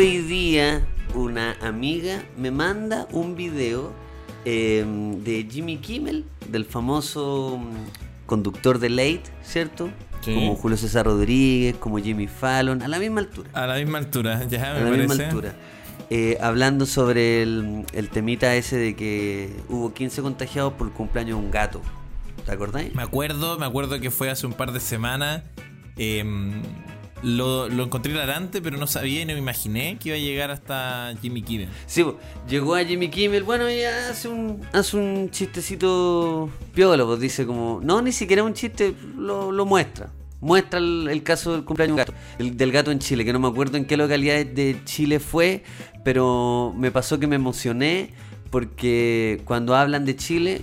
[0.00, 0.82] hoy día
[1.14, 3.92] una amiga me manda un video
[4.46, 4.82] eh,
[5.22, 9.90] de Jimmy Kimmel, del famoso mm, conductor de Late, ¿cierto?
[10.24, 13.50] Como Julio César Rodríguez, como Jimmy Fallon, a la misma altura.
[13.52, 15.54] A la misma altura, ya a me la misma altura.
[16.08, 21.38] Eh, hablando sobre el, el temita ese de que hubo 15 contagiados por el cumpleaños
[21.38, 21.82] de un gato.
[22.46, 22.94] ¿Te acordáis?
[22.94, 25.42] Me acuerdo, me acuerdo que fue hace un par de semanas.
[25.98, 26.62] em,
[27.22, 30.50] lo, lo encontré hilarante, pero no sabía y no me imaginé que iba a llegar
[30.50, 31.68] hasta Jimmy Kimmel.
[31.86, 32.04] Sí,
[32.48, 37.80] llegó a Jimmy Kimmel, bueno, y hace un, hace un chistecito piola, pues dice como,
[37.82, 40.10] no, ni siquiera un chiste, lo, lo muestra.
[40.40, 43.38] Muestra el, caso del cumpleaños de un gato, el- del gato en Chile, que no
[43.40, 45.62] me acuerdo en qué localidad de Chile fue,
[46.02, 48.14] pero me pasó que me emocioné
[48.50, 50.62] porque cuando hablan de Chile,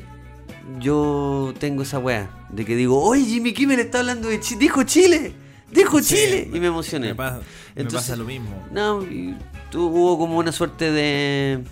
[0.80, 4.82] yo tengo esa weá, de que digo, oye, Jimmy Kimmel está hablando de Chile, dijo
[4.84, 5.34] Chile,
[5.72, 7.08] dijo Sí, Chile, me- y me emocioné.
[7.10, 7.40] Me pasa,
[7.76, 8.68] me Entonces- pasa lo mismo.
[8.72, 9.36] No, y
[9.72, 11.64] tu- hubo como una suerte de.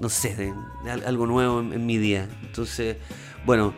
[0.00, 0.52] No sé, de,
[0.84, 2.28] de al- algo nuevo en, en mi día.
[2.42, 2.96] Entonces,
[3.46, 3.72] bueno,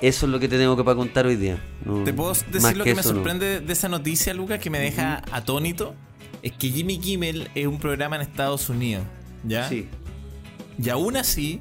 [0.00, 1.58] eso es lo que te tengo que para contar hoy día.
[1.84, 3.08] No, ¿Te puedo decir lo que, me no.
[3.08, 5.94] sorprende de esa noticia, Lucas, que me deja atónito?
[6.42, 9.04] Es que Jimmy Kimmel es un programa en Estados Unidos,
[9.42, 9.68] ¿ya?
[9.68, 9.88] Sí.
[10.78, 11.60] Y aún así,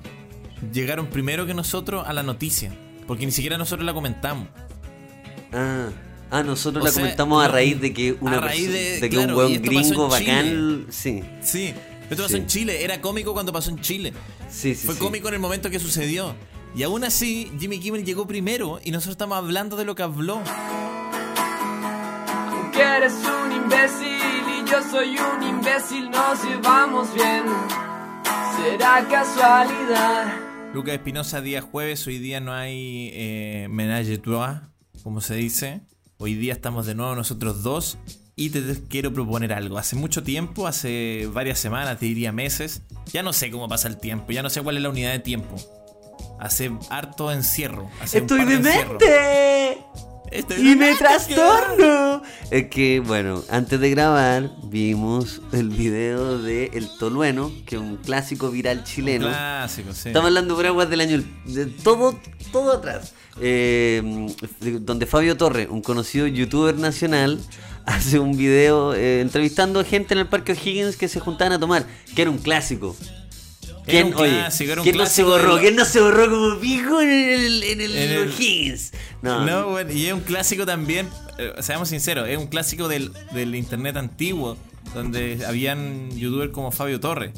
[0.71, 2.71] llegaron primero que nosotros a la noticia.
[3.07, 4.47] Porque ni siquiera nosotros la comentamos.
[5.53, 5.89] Ah,
[6.31, 9.09] ah, nosotros O la sea, comentamos a raíz de que una a raíz de- de
[9.09, 10.85] que claro, un buen gringo bacán.
[10.89, 11.73] Sí, Sí.
[12.09, 12.35] Esto pasó Sí.
[12.37, 12.83] en Chile.
[12.83, 14.13] Era cómico cuando pasó en Chile.
[14.49, 14.85] sí, sí.
[14.85, 14.99] Fue sí.
[15.01, 16.35] cómico en el momento que sucedió.
[16.75, 20.41] Y aún así, Jimmy Kimmel llegó primero y nosotros estamos hablando de lo que habló.
[22.73, 27.43] Que eres un imbécil y yo soy un imbécil, nos llevamos bien.
[28.57, 30.33] Será casualidad.
[30.73, 32.05] Lucas Espinosa, día jueves.
[32.07, 34.59] Hoy día no hay eh, menage trois,
[35.03, 35.81] como se dice.
[36.25, 37.99] Hoy día estamos de nuevo nosotros dos.
[38.35, 39.77] Y te quiero proponer algo.
[39.77, 42.81] Hace mucho tiempo, hace varias semanas, te diría meses.
[43.13, 44.31] Ya no sé cómo pasa el tiempo.
[44.31, 45.55] Ya no sé cuál es la unidad de tiempo.
[46.39, 47.91] Hace harto encierro.
[48.01, 49.77] hace un ¡Estoy par de demente!
[50.31, 52.04] Estoy Y me demente, trastorno.
[52.51, 57.97] Es que, bueno, antes de grabar vimos el video de El Tolueno, que es un
[57.97, 59.27] clásico viral chileno.
[59.27, 60.09] Clásico, sí.
[60.09, 62.19] Estamos hablando por aguas del año, de todo,
[62.51, 63.13] todo atrás.
[63.41, 64.27] Eh,
[64.61, 67.39] de- donde Fabio Torre, un conocido youtuber nacional,
[67.85, 71.59] hace un video eh, entrevistando a gente en el Parque O'Higgins que se juntaban a
[71.59, 71.85] tomar,
[72.15, 72.95] que era un clásico.
[73.87, 75.59] Era ¿Quién, un oye, clásico, era un ¿quién no se de borró?
[75.59, 78.81] ¿Quién no se borró como pico en el, en el En el-?
[79.21, 81.07] No, No, bueno, y es un clásico también,
[81.37, 84.57] eh, seamos sinceros, es un clásico del, del internet antiguo,
[84.93, 87.31] donde habían youtubers como Fabio Torres.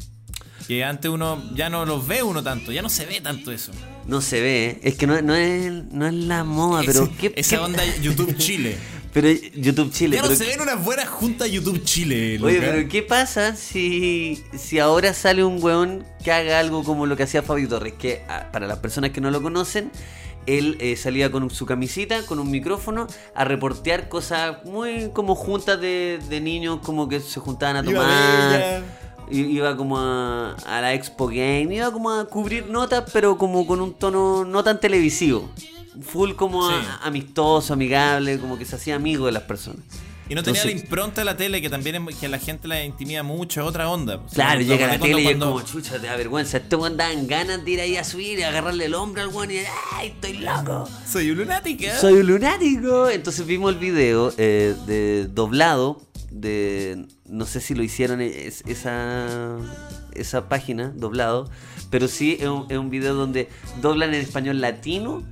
[0.66, 3.72] Que antes uno ya no los ve uno tanto, ya no se ve tanto eso.
[4.06, 7.56] no se ve, es que no, no, es, no es la moda, pero ¿qué, esa
[7.56, 8.76] qué- onda YouTube Chile.
[9.12, 12.38] Pero YouTube Chile, ya no pero se ven unas buenas juntas YouTube Chile.
[12.42, 17.16] Oye, pero ¿qué pasa si, si ahora sale un weón que haga algo como lo
[17.16, 17.94] que hacía Fabio Torres?
[17.98, 19.90] Que ah, para las personas que no lo conocen,
[20.46, 25.80] él eh, salía con su camisita, con un micrófono, a reportear cosas muy como juntas
[25.80, 28.82] de, de niños, como que se juntaban a tomar.
[29.30, 33.82] Iba como a, a la Expo Game, iba como a cubrir notas, pero como con
[33.82, 35.50] un tono no tan televisivo.
[36.02, 39.80] Full como a- amistoso, amigable, como que se hacía amigo de las personas.
[40.30, 42.68] Y no tenía Entonces- la impronta de la tele, que también es- que la gente
[42.68, 44.20] la intimida mucho, otra onda.
[44.34, 46.58] Claro, ¿Te llega la tele y es como, chucha, te da vergüenza.
[46.58, 49.50] Este weón dan ganas de ir ahí a subir y agarrarle el hombro al weón
[49.50, 49.56] y
[49.94, 50.86] ¡ay, estoy loco!
[51.10, 51.96] Soy un lunática.
[51.98, 53.08] Soy un lunático.
[53.08, 59.56] Entonces vimos el video eh, de doblado de no sé si lo hicieron es- esa
[60.12, 61.48] esa página doblado,
[61.90, 63.48] pero sí es un, es un video donde
[63.80, 65.22] doblan en español latino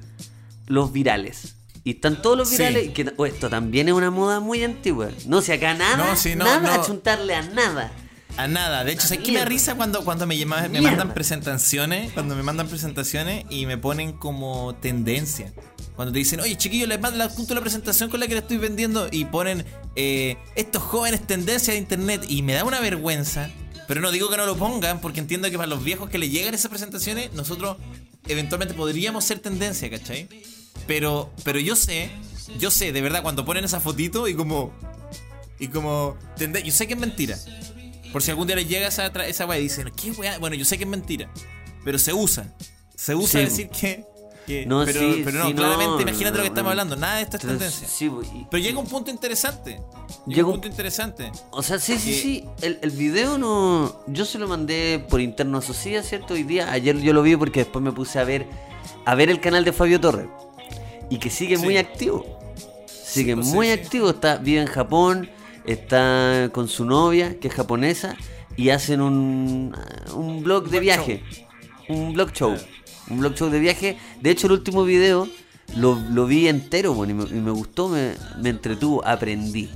[0.67, 1.55] los virales.
[1.85, 2.57] Y están todos los Sí.
[2.57, 2.91] virales.
[2.93, 5.09] Que, oh, esto también es una moda muy antigua.
[5.27, 6.83] No, si acá nada, No, nada no.
[6.83, 7.93] a chuntarle a nada.
[8.37, 11.15] A nada, de hecho, ¿sabes qué me da risa cuando, cuando me, llama- me mandan
[11.15, 12.13] presentaciones?
[12.13, 15.55] Cuando me mandan presentaciones y me ponen como tendencia.
[15.95, 18.41] Cuando te dicen, oye chiquillo, les mando la, junto la presentación con la que le
[18.41, 19.65] estoy vendiendo y ponen
[19.95, 23.49] eh, estos jóvenes tendencia de internet y me da una vergüenza.
[23.89, 26.29] Pero no digo que no lo pongan porque entiendo que para los viejos que le
[26.29, 27.79] llegan esas presentaciones, nosotros
[28.29, 30.29] eventualmente podríamos ser tendencia, ¿cachai?
[30.87, 32.11] Pero, pero yo sé,
[32.59, 34.73] yo sé, de verdad, cuando ponen esa fotito y como.
[35.59, 36.17] Y como.
[36.39, 37.37] Yo sé que es mentira.
[38.13, 40.39] Por si algún día les llega esa, esa weá y dicen, ¿qué weá?
[40.39, 41.31] Bueno, yo sé que es mentira.
[41.85, 42.55] Pero se usa.
[42.95, 43.47] Se usa Sí.
[43.47, 44.05] decir que.
[44.47, 46.97] que- No, pero, sí, pero no, sí, no, claramente, imagínate no, lo que estamos hablando.
[46.97, 47.89] Nada de esto es tendencia.
[47.89, 49.73] sí, y- Pero llega un punto interesante.
[49.73, 49.83] Llega
[50.27, 51.33] Llega un un- punto interesante.
[51.51, 52.45] O sea, sí, sí, sí.
[52.63, 54.03] El, el video no.
[54.07, 56.35] Yo se lo mandé por interno a Socia, ¿cierto?
[56.35, 56.71] Hoy día.
[56.71, 58.47] Ayer yo lo vi porque después me puse a ver
[59.05, 60.29] a ver el canal de Fabio Torres.
[61.11, 61.63] Y que sigue Sí.
[61.65, 62.25] muy activo.
[62.87, 64.11] Sigue pues sí, muy activo.
[64.11, 65.31] Está, vive en Japón.
[65.65, 68.17] Está con su novia, que es japonesa.
[68.59, 69.77] y hacen un,
[70.15, 71.23] un blog de viaje.
[71.89, 72.57] Un blog show.
[73.11, 73.99] Un blog show de viaje.
[74.23, 75.29] De hecho, el último video
[75.77, 79.69] lo, lo vi entero bueno, y, me, y me gustó, me, me entretuvo, aprendí.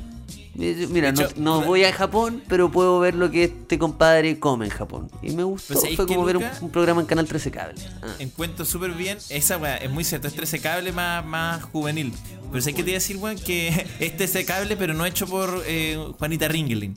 [0.61, 4.67] Eh, Mira, De no, voy a Japón, pero puedo ver lo que este compadre come
[4.67, 5.11] en Japón.
[5.23, 5.69] Y me gustó.
[5.69, 7.75] Pues, ¿sabéis Fue como ver un, programa en Canal 13 Cable.
[8.03, 8.15] Ah.
[8.19, 9.19] Encuentro súper bien.
[9.31, 10.29] Esa weá es muy cierto.
[10.29, 12.13] Es 13 cable más, más juvenil.
[12.51, 15.27] Pero sé que te iba a decir, weón, que es 13 cable, pero no hecho
[15.27, 16.97] por eh, Juanita Ringling.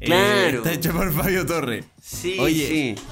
[0.00, 0.58] Eh, Claro.
[0.58, 1.84] está hecho por Fabio Torre.
[2.00, 3.02] Sí, Oye, sí.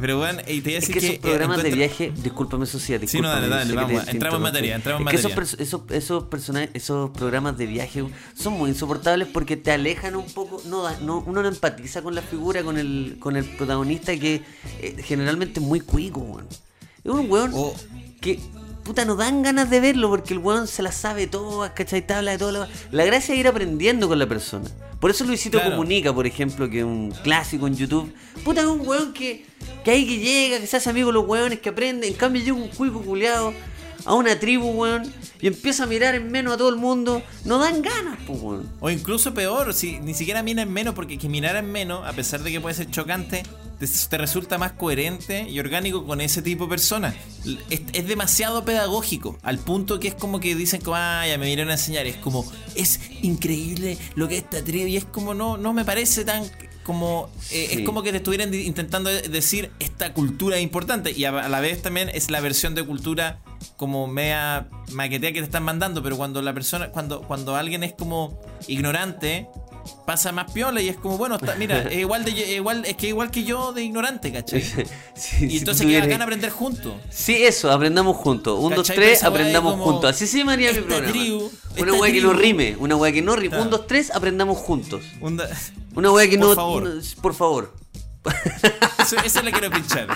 [0.00, 2.78] Pero weón, y te iba a Es decir que esos programas de viaje, discúlpame eso
[2.78, 5.30] sí, Sí, no, dale, dale, vamos, te- te entramos en materia, entramos en Es esos,
[5.30, 5.52] materia.
[5.56, 8.04] pers- esos, esos, personajes, esos programas de viaje
[8.34, 12.22] son muy insoportables porque te alejan un poco, no, no uno no empatiza con la
[12.22, 14.42] figura, con el, con el protagonista que
[14.80, 16.46] eh, generalmente es muy cuico, weón.
[17.04, 17.52] Es un weón
[18.20, 18.38] que
[18.84, 22.06] puta no dan ganas de verlo porque el weón se la sabe todas, ¿cachai?
[22.06, 22.52] Te habla de todo.
[22.52, 24.68] La, la gracia es ir aprendiendo con la persona.
[25.00, 25.76] Por eso Luisito Claro.
[25.76, 28.12] Comunica, por ejemplo, que es un clásico en YouTube.
[28.44, 29.46] Puta, es un weón que,
[29.84, 32.06] que ahí que llega, que se hace amigo de los weones, que aprende.
[32.06, 33.54] En cambio llega un cuico culiado
[34.04, 37.22] a una tribu, weón, y empieza a mirar en menos a todo el mundo.
[37.44, 38.68] No dan ganas, pues, weón.
[38.80, 42.12] O incluso peor, si ni siquiera mirar en menos, porque que mirar en menos, a
[42.12, 43.42] pesar de que puede ser chocante,
[43.78, 47.14] te, resulta más coherente y orgánico con ese tipo de personas.
[47.70, 51.70] Es demasiado pedagógico, al punto que es como que dicen como, ah, ya me vinieron
[51.70, 52.06] a enseñar.
[52.06, 55.84] Es como, es increíble lo que es esta tribu, y es como, no, no me
[55.84, 56.44] parece tan
[56.90, 57.78] como eh, Sí.
[57.78, 61.48] es como que te estuvieran intentando de- decir esta cultura es importante y a, a
[61.48, 63.38] la vez también es la versión de cultura
[63.76, 67.92] como media maquetea que te están mandando pero cuando la persona cuando cuando alguien es
[67.92, 69.46] como ignorante
[70.06, 73.08] pasa más piola y es como bueno está- mira es igual de igual es que
[73.08, 74.62] igual que yo de ignorante ¿cachai?
[75.14, 78.58] Sí, y entonces tuvieras- bacán aprender juntos Sí, eso, aprendamos juntos.
[78.60, 80.10] Un, dos, tres, aprendamos juntos.
[80.10, 81.12] Así se llamaría mi programa.
[81.12, 83.48] tribu, una weá que no rime, una weá que no rime.
[83.50, 83.64] Claro.
[83.64, 85.02] Un, dos, tres, aprendamos juntos.
[85.20, 86.54] Una weá que Por no.
[86.54, 86.82] favor.
[86.84, 87.74] no- por favor.
[88.98, 90.06] eso, eso le quiero pinchar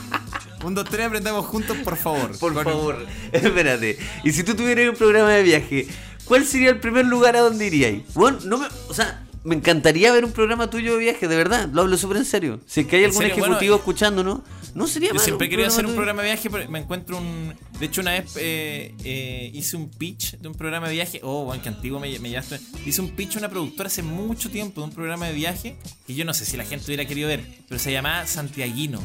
[0.62, 3.06] un dos tres aprendamos juntos por favor Por Con- favor.
[3.32, 3.98] Espérate.
[4.24, 5.86] Y si tú tuvieras un programa de viaje,
[6.24, 8.02] ¿cuál sería el primer lugar a donde iríais?
[8.14, 8.66] Bueno, no me.
[8.88, 9.23] O sea.
[9.44, 12.60] Me encantaría ver un programa tuyo de viaje, de verdad, lo hablo súper en serio.
[12.66, 13.34] Si es que hay ¿En algún serio?
[13.34, 14.40] ejecutivo Bueno, escuchándonos,
[14.74, 15.96] no sería Yo malo siempre querido hacer un tuyo.
[15.96, 17.54] programa de viaje, pero me encuentro un.
[17.78, 21.20] De hecho, una vez eh, eh, hice un pitch de un programa de viaje.
[21.22, 22.58] Oh, bueno, que antiguo me, me llevaste.
[22.86, 25.76] Hice un pitch a una productora hace mucho tiempo de un programa de viaje
[26.06, 29.02] que yo no sé si la gente hubiera querido ver, pero se llamaba Santiaguino.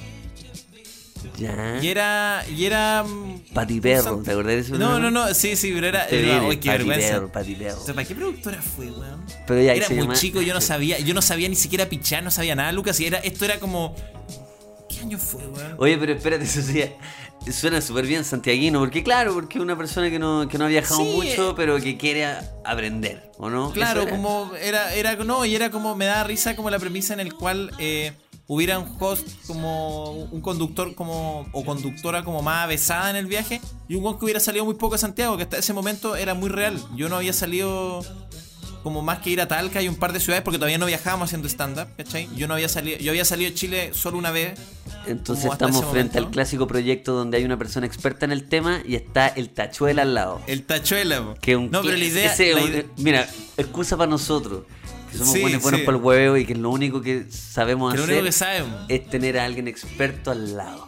[1.38, 1.80] Ya.
[1.81, 2.44] Y era.
[2.50, 3.04] Y era.
[3.04, 6.07] mm, Pati Perro, ¿te acordás de ese No, no, no, sí, sí, pero era.
[6.48, 7.07] Uy, qué Pati vergüenza.
[7.13, 7.81] Perro, Pati Perro.
[7.81, 9.25] O sea, ¿para qué productora fue, weón?
[9.48, 11.88] Pero ya, era se muy llama- chico, yo no sabía, yo no sabía ni siquiera
[11.88, 13.95] pichar, no sabía nada, Lucas, y era, esto era como.
[14.89, 15.75] ¿Qué año fue, weón?
[15.77, 16.83] Oye, pero espérate, eso sí,
[17.51, 20.68] suena súper bien santiaguino, porque claro, porque es una persona que no, que no ha
[20.68, 21.54] viajado Sí, mucho, eh.
[21.56, 23.72] pero que quiere a- aprender, ¿o no?
[23.72, 24.18] Claro, Eso era.
[24.18, 27.33] como era, era, no, y era como, me da risa como la premisa en el
[27.36, 28.13] cual eh,
[28.51, 33.62] hubiera un host como un conductor como, o conductora como más avesada en el viaje,
[33.88, 36.34] y un weón que hubiera salido muy poco a Santiago, que hasta ese momento era
[36.34, 36.81] muy real.
[36.96, 38.04] Yo no había salido
[38.81, 41.25] como más que ir a Talca y un par de ciudades, porque todavía no viajábamos
[41.28, 42.28] haciendo stand-up, ¿cachai?
[42.36, 44.57] Yo no había salido, yo había salido de Chile solo una vez.
[45.06, 48.96] Entonces estamos frente al clásico proyecto donde hay una persona experta en el tema y
[48.96, 50.42] está el tachuela al lado.
[50.48, 51.36] El tachuela.
[51.41, 52.34] Que un No, pero la idea.
[52.34, 54.63] ese- la idea- mira, excusa para nosotros,
[55.12, 55.86] que somos Sí, buenos, buenos sí.
[55.86, 58.86] para el hueveo y que lo único que sabemos que lo hacer único que sabemos.
[58.89, 60.88] es tener a alguien experto al lado.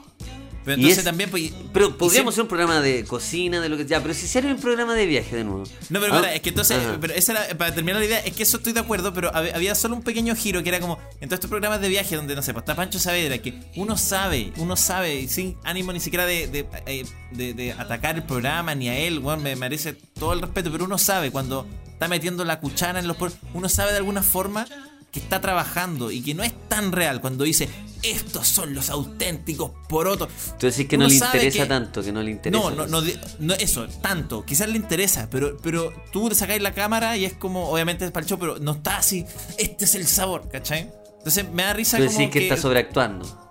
[0.63, 1.51] Pero entonces es- también, pues.
[1.74, 4.60] Pero podríamos hacer un programa de cocina, de lo que sea, pero si hiciera un
[4.62, 5.63] programa de viaje de nuevo.
[5.90, 6.98] No, pero Ah, es que entonces, ajá.
[7.01, 9.56] pero esa era, para terminar la idea, es que eso estoy de acuerdo, pero hab-
[9.56, 12.36] había solo un pequeño giro que era como, en todos estos programas de viaje donde,
[12.36, 16.28] no sé, pues está Pancho Saavedra, que uno sabe, uno sabe, sin ánimo ni siquiera
[16.28, 20.34] de, de, eh, de- de atacar el programa, ni a él, weón, me merece todo
[20.34, 21.66] el respeto, pero uno sabe cuando
[22.01, 23.15] está metiendo la cuchara en los...
[23.15, 24.65] por- Uno sabe de alguna forma
[25.12, 27.70] que está trabajando y que no es tan real cuando dice,
[28.01, 30.29] estos son los auténticos porotos.
[30.60, 32.72] Tú decís que no le interesa que- tanto, que no le interesa.
[32.72, 33.01] no, no,
[33.39, 34.43] no, eso, tanto.
[34.46, 38.10] Quizás le interesa, pero, pero tú te sacáis la cámara y es como, obviamente es
[38.12, 39.24] para el show, pero no está así.
[39.60, 40.89] Este es el sabor, ¿cachai?
[41.20, 43.50] Entonces me da risa Tú como decís que, que está sobreactuando.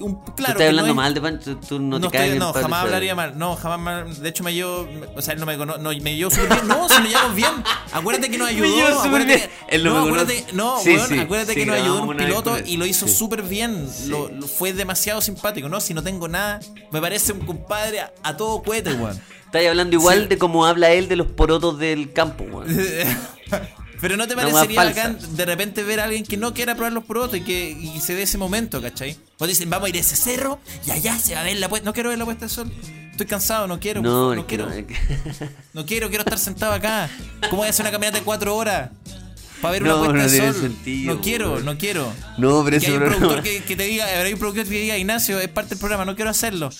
[0.00, 2.32] Un, tú claro, estás hablando no es- mal de Pancho, tú no, no, te caes
[2.32, 3.38] estoy- no, jamás hablaría mal.
[3.38, 4.22] No, jamás mal.
[4.22, 4.88] De hecho, me llevo.
[5.16, 5.80] O sea, él no me conoce.
[5.80, 6.68] No, me llevo súper bien.
[6.68, 7.50] No, si nos llevamos bien.
[7.92, 8.66] Acuérdate que nos ayudó.
[8.76, 9.38] Me acuérdate bien.
[9.40, 12.16] que- Él no me acuérdate, no, Sí, weón, sí, acuérdate sí, que nos ayudó un
[12.16, 13.88] piloto y lo hizo súper bien.
[14.06, 15.80] Lo, lo- fue demasiado simpático, ¿no?
[15.80, 19.20] Si no tengo nada, me parece un compadre a, a todo cohete, weón.
[19.46, 22.68] Estás hablando igual de cómo habla él de los porotos del campo, weón.
[24.00, 27.04] Pero no te parecería bacán de repente ver a alguien que no quiera probar los
[27.04, 29.14] porotos y que y se dé ese momento, ¿cachai?
[29.36, 31.68] Cuando dicen, vamos a ir a ese cerro y allá se va a ver la
[31.68, 31.84] puesta.
[31.84, 32.72] No quiero ver la puesta del sol.
[33.10, 34.00] Estoy cansado, no quiero.
[34.00, 34.66] No, no, quiero.
[34.66, 34.96] no, es que-
[35.74, 37.10] No quiero, quiero estar sentado acá.
[37.50, 38.90] ¿Cómo voy a hacer una caminata de cuatro horas?
[39.60, 40.62] Para ver No, una puesta no de sol.
[40.62, 42.10] sentido, no quiero, no quiero.
[42.38, 44.70] No, pero Que ese hay un productor que, que te diga, hay un productor que
[44.70, 46.70] diga, Ignacio, es parte del programa, no quiero hacerlo.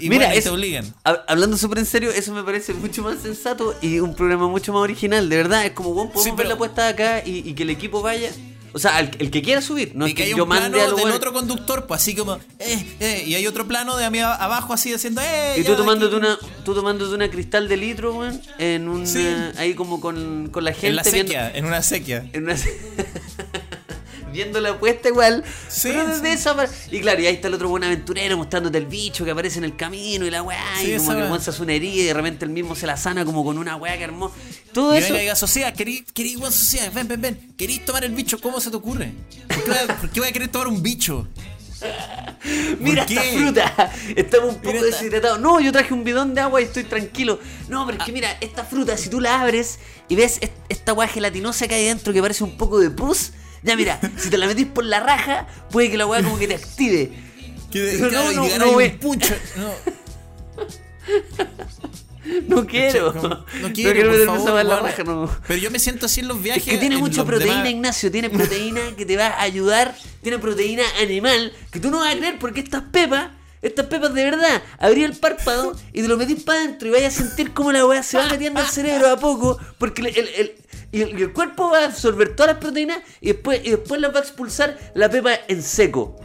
[0.00, 0.84] Y Mira, es- te obligan.
[1.04, 4.72] hab- hablando súper en serio, eso me parece mucho más sensato y un programa mucho
[4.72, 5.28] más original.
[5.28, 7.62] De verdad, es como, bueno, podemos Sí, ver la puesta de acá y, y que
[7.62, 8.30] el equipo vaya.
[8.74, 10.50] O sea, el, el que quiera subir, no y es que que hay yo un
[10.50, 13.96] plano mande a del otro conductor, pues así como, eh, eh, y hay otro plano
[13.96, 15.54] de a mí abajo así haciendo, eh.
[15.56, 16.26] Y tú tomándote aquí.
[16.26, 19.26] una, tú tomándote una cristal de litro, weón, en un Sí.
[19.56, 22.28] ahí como con, con la gente En la viendo- sequía, en una sequía.
[22.34, 22.56] en una-
[24.32, 25.44] viendo la puesta igual.
[25.68, 26.32] Sí, pero desde sí.
[26.34, 29.30] esa par- Y claro, y ahí está el otro buen aventurero mostrándote el bicho que
[29.30, 30.58] aparece en el camino y la weá.
[30.80, 32.86] Sí, y como que el se hace una herida y de repente el mismo se
[32.86, 34.32] la sana como con una weá que armó.
[34.72, 35.14] Todo Y eso.
[35.16, 37.54] y diga, sociedad, querí, querí, weón, sociedad, ven, ven, ven.
[37.56, 38.40] ¿Querís tomar el bicho?
[38.40, 39.12] ¿Cómo se te ocurre?
[39.48, 41.26] ¿Por qué, voy a- por qué voy a querer tomar un bicho?
[42.80, 43.92] Mira ¿Por esta fruta.
[44.16, 45.40] Estamos un poco deshidratados.
[45.40, 47.38] No, yo traje un bidón de agua y estoy tranquilo.
[47.68, 50.92] No, pero es que mira, esta fruta, si tú la abres y ves est- esta
[50.92, 53.30] weá gelatinosa que hay dentro que parece un poco de pus,
[53.62, 56.48] ya mira, si te la metís por la raja, puede que la weá como que
[56.48, 57.10] te active.
[57.70, 58.98] Que, No, claro, no, no, un güey.
[58.98, 59.34] puncho.
[59.56, 59.72] No,
[62.46, 63.12] No quiero.
[63.14, 65.30] como- No quiero, quiero por favor, la raja, no.
[65.46, 66.66] Pero yo me siento así en los viajes.
[66.66, 68.10] Es que tiene en mucha proteína, demás- Ignacio.
[68.10, 69.96] Tiene proteína que te va a ayudar.
[70.22, 73.30] Tiene proteína animal que tú no vas a creer porque estas pepas,
[73.62, 77.18] estas pepas de verdad, abrí el párpado y te lo metís para adentro y vayas
[77.18, 80.28] a sentir cómo la weá se va metiendo al cerebro a poco porque el, el-
[80.36, 80.54] el-
[80.92, 84.00] y el, y el cuerpo va a absorber todas las proteínas y después, y después
[84.00, 86.16] las va a expulsar la pepa en seco.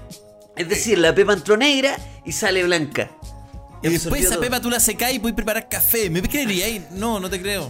[0.56, 3.12] Es decir, la pepa entró negra y sale blanca.
[3.82, 4.42] Y después esa todo.
[4.42, 6.10] pepa tú la secás y puedes preparar café.
[6.10, 6.86] ¿Me creería ahí?
[6.92, 7.70] No, no te creo.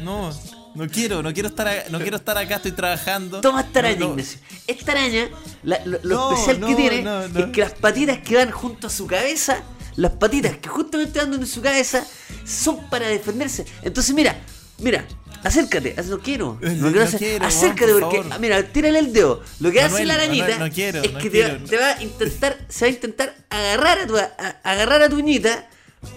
[0.00, 0.32] No,
[0.74, 3.40] no quiero, no quiero estar, a- no quiero estar acá, estoy trabajando.
[3.40, 4.12] Toma esta araña, No, no.
[4.12, 4.38] Ignacio.
[4.66, 5.28] Esta araña,
[5.62, 8.90] la- lo, lo No, especial que tiene es que las patitas que van junto a
[8.90, 9.62] su cabeza,
[9.96, 12.06] las patitas que justamente van en su cabeza,
[12.46, 13.66] son para defenderse.
[13.82, 14.36] Entonces, mira,
[14.78, 15.04] mira,
[15.44, 17.04] acércate, haz- no quiero, no, Juan,
[17.42, 18.40] acércate por porque, favor.
[18.40, 19.42] mira, tírale el dedo.
[19.60, 22.58] Lo que hace la arañita no quiero, es que te, va, te va a intentar,
[22.68, 25.68] se va a intentar agarrar a tu, a- a- agarrar a tu uñita,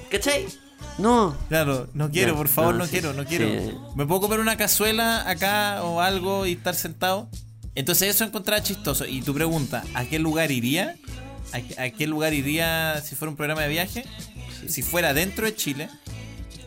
[0.10, 0.46] ¿cachai?
[0.98, 3.46] No, Claro, no quiero, Ya, por favor, no, sí, quiero, no quiero.
[3.48, 3.76] sí.
[3.96, 7.30] ¿Me puedo comer una cazuela acá o algo y estar sentado?
[7.76, 9.06] Entonces eso encontraba chistoso.
[9.06, 10.96] Y tu pregunta, ¿a qué lugar iría?
[11.54, 14.06] ¿A, a qué lugar iría si fuera un programa de viaje?
[14.68, 15.88] Si fuera dentro de Chile,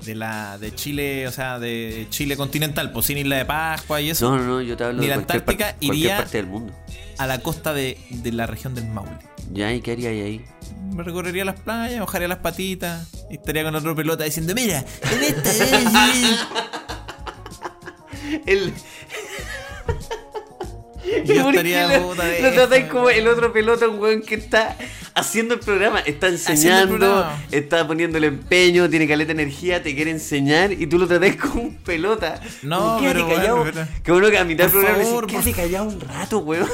[0.05, 4.11] de la de Chile, o sea, de Chile continental, pues sin Isla de Pascua y
[4.11, 6.47] eso, no, no, no, yo te hablo Ni de la par- Antártica iría- parte del
[6.47, 6.73] mundo.
[7.19, 9.13] a la costa de, de la región del Maule.
[9.53, 10.45] Ya, ¿y qué haría ahí?
[10.93, 15.25] Me recorrería las playas, mojaría las patitas, y estaría con otro pelota diciendo, mira, en
[15.25, 16.39] esta vez...
[18.47, 18.73] El...
[21.25, 24.23] Yo ¿Por qué estaría lo, puta de lo tratáis como el otro pelota, un weón
[24.23, 24.77] que está
[25.15, 27.43] haciendo el programa, está enseñando, programa.
[27.51, 31.37] está poniendo el empeño, tiene caleta de energía, te quiere enseñar y tú lo tratáis
[31.37, 32.41] como un pelota.
[32.63, 33.65] No, pero bueno, callado.
[33.65, 36.39] pero- Qué bueno que a mitad del Por programa le favor, por callado un rato,
[36.39, 36.69] weón.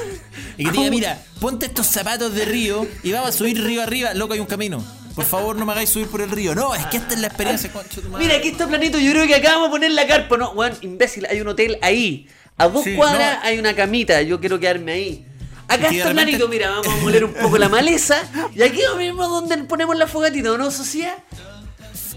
[0.56, 3.82] Y que te diga, mira, ponte estos zapatos de río y vamos a subir río
[3.82, 4.14] arriba.
[4.14, 4.84] Loco, hay un camino.
[5.14, 6.54] Por favor, no me hagáis subir por el río.
[6.54, 8.26] No, es que esta es la experiencia, concho tu madre.
[8.26, 10.36] Mira, aquí está planito, yo creo que acá vamos a poner la carpa.
[10.36, 12.28] No, weón, imbécil, hay un hotel ahí.
[12.58, 13.44] A dos Sí, cuadras no.
[13.48, 15.26] hay una camita, yo quiero quedarme ahí.
[15.68, 18.16] Acá está repente- planito, mira, vamos a moler un poco la maleza.
[18.54, 21.14] Y aquí mismo donde ponemos la fogatita, ¿o ¿no, Sociedad?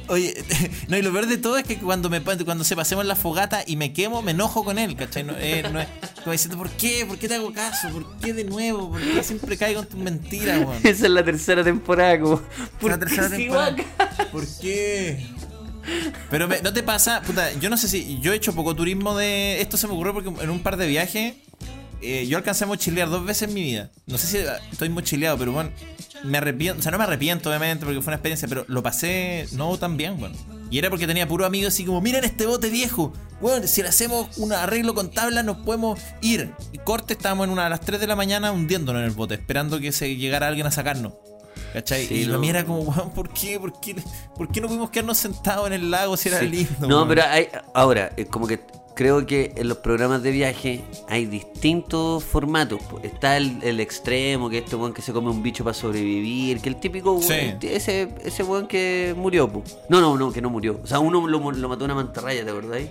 [0.07, 0.33] Oye,
[0.87, 3.63] no, y lo peor de todo es que cuando me cuando se pasemos la fogata
[3.67, 5.23] y me quemo, me enojo con él, ¿cachai?
[5.23, 5.87] No, eh, no es
[6.23, 7.05] como diciendo, ¿por qué?
[7.07, 7.89] ¿Por qué te hago caso?
[7.89, 8.89] ¿Por qué de nuevo?
[8.91, 10.77] ¿Por qué siempre caigo en tus mentiras, weón?
[10.83, 12.41] Esa es la tercera temporada, como.
[12.79, 13.67] ¿Por La qué tercera sigo temporada.
[14.07, 14.25] acá?
[14.31, 15.27] ¿Por qué?
[16.29, 19.61] Pero no te pasa, puta, yo no sé si yo he hecho poco turismo de
[19.61, 21.35] esto se me ocurrió porque en un par de viajes
[22.01, 23.89] eh, yo alcancé a mochilear dos veces en mi vida.
[24.07, 24.37] No sé si
[24.71, 25.71] estoy mochileado, pero bueno,
[26.23, 29.47] me arrepiento, o sea, no me arrepiento obviamente porque fue una experiencia, pero lo pasé
[29.53, 30.35] no tan bien, bueno.
[30.71, 33.89] Y era porque tenía puro amigos así como, miren este bote viejo, bueno, si le
[33.89, 36.51] hacemos un arreglo con tabla nos podemos ir.
[36.71, 39.35] Y corte, estábamos en una a las 3 de la mañana hundiéndonos en el bote,
[39.35, 41.13] esperando que se llegara alguien a sacarnos.
[41.73, 42.05] ¿Cachai?
[42.05, 42.43] Sí, y no.
[42.43, 43.59] era como, weón, ¿por qué?
[43.59, 43.95] ¿Por qué?
[44.35, 46.47] ¿Por qué no pudimos quedarnos sentados en el lago si era Sí.
[46.47, 46.87] lindo?
[46.87, 48.59] No, pero hay, ahora, es como que
[48.95, 52.79] creo que en los programas de viaje hay distintos formatos.
[53.03, 56.69] Está el, el extremo, que este weón que se come un bicho para sobrevivir, que
[56.69, 57.29] el típico Sí.
[57.29, 59.63] weón- ese, ese weón que murió, po.
[59.89, 60.79] No, no, no, que no murió.
[60.83, 62.89] O sea, uno lo, lo mató una mantarraya, ¿te acordáis?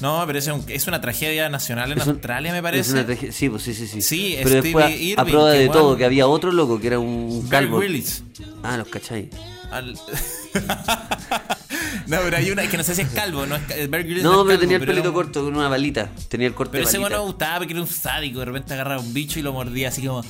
[0.00, 2.92] No, pero es, un- es una tragedia nacional en Es un- Australia, me es parece.
[2.92, 4.02] una tragedia- sí, pues sí, sí, sí.
[4.02, 7.46] Sí, Pero Stevie después, a- prueba de todo, que había otro loco que era un
[7.48, 7.78] calvo.
[7.78, 8.22] Grylls.
[8.62, 9.30] Ah, los cachai.
[9.70, 9.94] Al-
[12.06, 14.38] no, pero hay una que no sé si es calvo, no es Grylls No, es
[14.38, 16.10] pero calvo, tenía el pelito corto con una balita.
[16.28, 17.16] Tenía el corte Pero de ese balita.
[17.18, 19.88] bueno me gustaba porque era un sádico, de repente agarraba un bicho y lo mordía
[19.88, 20.22] así como,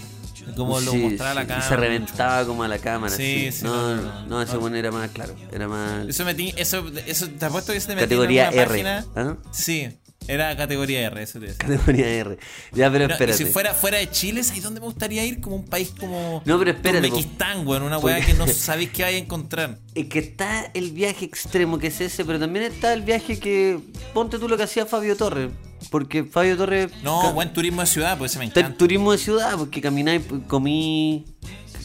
[0.56, 1.66] como lo Sí, mostraba la cámara.
[1.66, 3.14] Y se reventaba como a la cámara.
[3.14, 4.60] Sí, Sí, sí, no, no, no, ese no.
[4.60, 5.34] bueno era más claro.
[5.52, 6.08] Era más.
[6.08, 8.84] Eso metí, eso, eso te apuesto que se Categoría en R.
[9.16, 9.36] ¿ah?
[9.52, 9.88] Sí.
[10.26, 11.58] Era categoría R, eso te decía.
[11.58, 12.38] Categoría R.
[12.72, 13.36] Ya, pero No, espérate.
[13.36, 15.38] si fuera fuera de Chile, ¿sabes dónde me gustaría ir?
[15.42, 17.08] Como un país como No, pero espérate.
[17.08, 19.78] Uzbekistán, weón, una Porque- weá que no sabéis qué vais a encontrar.
[19.94, 23.78] Es que está el viaje extremo que es ese, pero también está el viaje que.
[24.14, 25.50] Ponte tú lo que hacía Fabio Torres.
[25.94, 26.90] Porque Fabio Torres.
[27.04, 28.76] No, buen turismo de ciudad, pues ese me encanta.
[28.76, 31.24] turismo de ciudad, porque camináis, comí,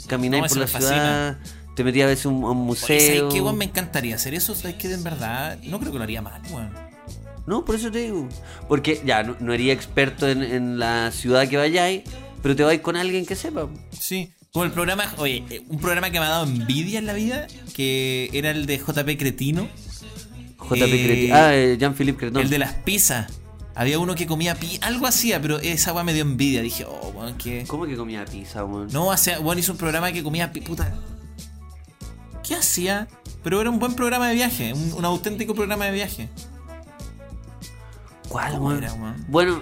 [0.07, 1.37] camináis No, por la ciudad,
[1.75, 3.29] te metías a veces un, a un Oye, ¿sabes museo.
[3.29, 3.59] qué, weón?
[3.59, 4.55] Me encantaría hacer eso.
[4.55, 4.91] ¿Sabes qué?
[4.91, 6.71] En verdad, no creo que lo haría mal, weón.
[7.45, 8.27] No, por eso te digo.
[8.67, 12.01] Porque ya, no, no eres experto en, en la ciudad que vayáis,
[12.41, 13.67] pero te vais con alguien que sepa.
[13.91, 14.31] Sí.
[14.51, 17.45] Como el programa, oye, eh, un programa que me ha dado envidia en la vida,
[17.75, 19.67] que era el de JP Cretino,
[20.57, 22.41] JP Eh, Creti- Ah, eh, Jean-Philippe Creton.
[22.41, 23.38] el de las pizzas.
[23.79, 26.61] Había uno que comía pi, algo hacía, pero esa weá me dio envidia.
[26.61, 27.63] Dije, oh, weón, que.
[27.65, 28.89] ¿Cómo que comía pizza, weón?
[28.91, 30.93] No, hacía, weón hizo un programa que comía pi, puta.
[32.45, 33.07] ¿Qué hacía?
[33.41, 36.27] Pero era un buen programa de viaje, un, un auténtico programa de viaje.
[38.27, 38.83] ¿Cuál, ¿Cómo weón?
[38.83, 39.25] era, weón?
[39.29, 39.61] Bueno,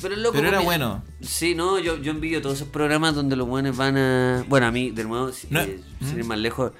[0.00, 0.34] pero el loco.
[0.36, 1.02] Pero era comía- bueno.
[1.20, 4.44] Sí, no, yo, yo envidio todos esos programas donde los buenos van a.
[4.48, 6.18] Bueno, a mí, de nuevo, si- No, eh, sin ¿Mm?
[6.18, 6.72] ir más lejos,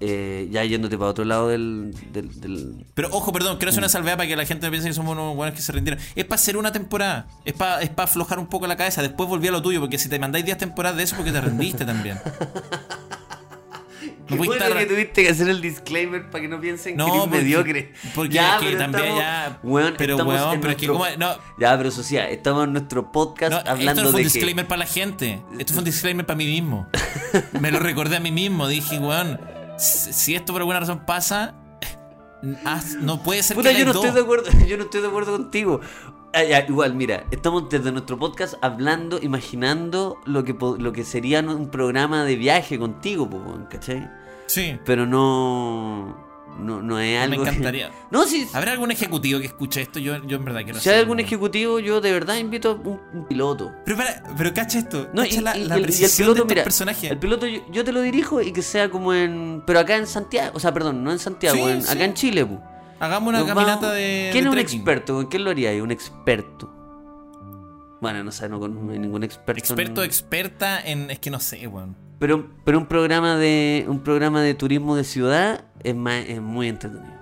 [0.00, 1.94] eh, ya yéndote para otro lado del.
[2.12, 4.88] del, del- Pero ojo, perdón, quiero hacer una salvedad para que la gente no piense
[4.88, 6.02] que somos unos buenos que se rindieron.
[6.14, 7.26] Es para hacer una temporada.
[7.44, 9.02] Es para es pa aflojar un poco la cabeza.
[9.02, 11.40] Después volví a lo tuyo, porque si te mandáis 10 temporadas de eso, porque te
[11.40, 12.18] rendiste también.
[14.28, 17.10] No bueno estar- que tuviste que hacer el disclaimer para que no piensen No, que
[17.12, 17.92] eres porque- mediocre.
[18.12, 21.16] porque es que pero también estamos- ya- Weón, pero weón, pero es que nuestro- como-
[21.16, 21.38] no.
[21.60, 24.34] Ya, pero sí, estamos en nuestro podcast No, esto hablando no fue un de que.
[24.34, 25.40] disclaimer para la gente.
[25.60, 26.88] Esto fue un disclaimer para mí mismo.
[27.60, 28.66] Me lo recordé a mí mismo.
[28.66, 29.40] Dije, weón,
[29.76, 31.54] si esto por alguna razón pasa,
[33.00, 35.32] no puede ser Puta, que yo no estoy de acuerdo, yo no estoy de acuerdo
[35.32, 35.80] contigo.
[36.32, 41.40] Ah, ya, igual, mira, estamos desde nuestro podcast hablando, imaginando lo que lo que sería
[41.40, 43.28] un programa de viaje contigo,
[43.70, 44.10] ¿cachai?
[44.46, 44.78] Sí.
[44.84, 46.25] Pero no
[46.58, 47.90] no, no es Me algo que- encantaría.
[48.10, 48.46] No, sí.
[48.52, 49.98] ¿Habrá algún ejecutivo que escuche esto?
[49.98, 53.00] Yo, yo en verdad quiero Si hay algún ejecutivo, yo de verdad invito a un,
[53.12, 53.72] un piloto.
[53.84, 55.08] Pero, para, pero cacha esto.
[55.12, 57.10] No, cacha y, la, y- la y el, precisión piloto, de mira, personajes.
[57.10, 59.62] el piloto yo, yo te lo dirijo y que sea como en...
[59.66, 61.92] Pero acá en Santiago, o sea, perdón, no en Santiago, Sí, en- sí.
[61.92, 62.60] acá en Chile, pu.
[62.98, 64.28] Hagamos una Nos caminata vamos- de.
[64.32, 65.14] ¿Quién de es un experto?
[65.14, 65.80] ¿Con quién lo haría ahí?
[65.82, 66.72] Un experto.
[68.00, 69.58] Bueno, no sé, no, con- no hay ningún experto.
[69.58, 71.10] Experto, en- experta en.
[71.10, 71.96] Es que no sé, weón.
[72.18, 76.68] Pero, pero un programa de un programa de turismo de ciudad es, más, es muy
[76.68, 77.14] entretenido.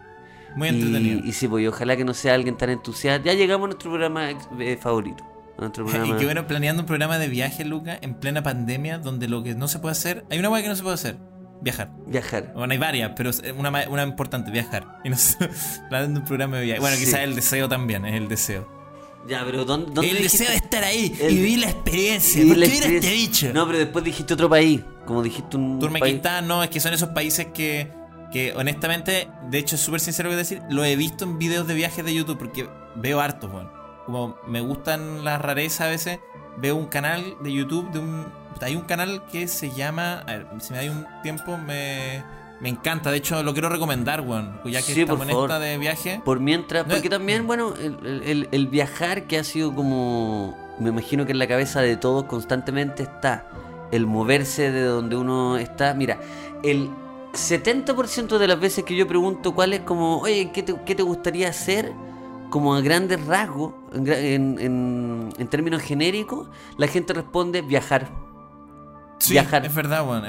[0.56, 1.20] Muy entretenido.
[1.24, 3.24] Y, sí, pues y ojalá que no sea alguien tan entusiasta.
[3.24, 5.24] Ya llegamos a nuestro programa eh, favorito.
[6.04, 9.54] Y, que bueno, planeando un programa de viaje, Luca, en plena pandemia, donde lo que
[9.54, 10.24] no se puede hacer.
[10.28, 11.16] Hay una weá que no se puede hacer:
[11.62, 11.92] viajar.
[12.08, 12.52] Viajar.
[12.54, 14.98] Bueno, hay varias, pero una, una importante, viajar.
[15.04, 15.36] Y no sé,
[15.88, 16.80] planeando un programa de viaje.
[16.80, 17.04] Bueno, Sí.
[17.04, 18.68] quizás el deseo también, es el deseo.
[19.26, 20.38] Ya, pero ¿dónde, dónde el dijiste?
[20.38, 22.42] deseo de estar ahí El- y vivir la experiencia.
[22.42, 23.12] Y porque la mira este experiencia-
[23.48, 23.54] bicho.
[23.54, 24.80] No, pero después dijiste otro país.
[25.06, 25.80] Como dijiste un país.
[25.80, 27.90] Turmequistán, no, es que son esos países que,
[28.32, 31.74] que honestamente, de hecho es súper sincero que decir, lo he visto en videos de
[31.74, 33.70] viajes de YouTube porque veo hartos, weón.
[34.06, 36.18] Como me gustan las rarezas a veces,
[36.58, 38.26] veo un canal de YouTube de un...
[38.60, 40.20] Hay un canal que se llama...
[40.20, 42.22] A ver, si me da un tiempo me,
[42.60, 44.58] me encanta, de hecho lo quiero recomendar, weón.
[44.64, 45.50] Ya que Sí, estamos por en favor.
[45.50, 46.20] esta de viaje.
[46.24, 51.32] Por mientras, porque también, bueno, el, el- viajar que ha sido como, me imagino que
[51.32, 53.46] en la cabeza de todos constantemente está
[53.92, 55.92] el moverse de donde uno está.
[55.94, 56.18] Mira,
[56.62, 56.88] el
[57.32, 61.02] 70% de las veces que yo pregunto cuál es como, oye, ¿qué te, qué te
[61.02, 61.92] gustaría hacer?
[62.50, 68.08] Como a grandes rasgos, en- en- en términos genéricos, la gente responde viajar.
[69.26, 69.64] Sí, viajar.
[69.66, 70.24] es verdad, weón.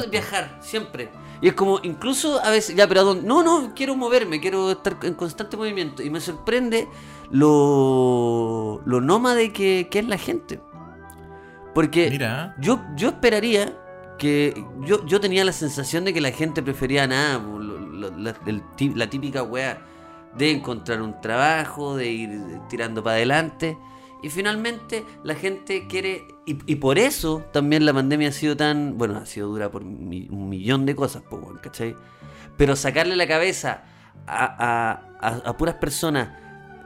[0.00, 0.10] cierto.
[0.10, 1.10] viajar, siempre.
[1.42, 3.14] Y es como, incluso a veces, ya, pero.
[3.14, 6.02] No, no, quiero moverme, quiero estar en constante movimiento.
[6.02, 6.88] Y me sorprende
[7.30, 10.60] lo, lo nómade que, que es la gente.
[11.74, 13.76] Porque Mira, yo, yo esperaría
[14.18, 14.64] que.
[14.80, 18.34] Yo, yo tenía la sensación de que la gente prefería nada, po, lo- lo- la,
[18.46, 18.62] el
[18.96, 19.86] la típica wea
[20.36, 23.78] de encontrar un trabajo, de ir tirando para adelante.
[24.22, 26.26] Y finalmente la gente quiere.
[26.50, 28.98] Y, y por eso también la pandemia ha sido tan.
[28.98, 31.22] Bueno, ha sido dura por mi- un millón de cosas,
[31.62, 31.94] ¿cachai?
[32.56, 33.82] Pero sacarle la cabeza
[34.26, 36.28] a, a- a- a puras personas.